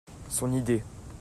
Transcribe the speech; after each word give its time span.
Son 0.29 0.51
idée. 0.51 0.81